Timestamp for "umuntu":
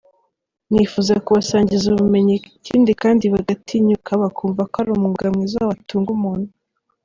6.17-6.49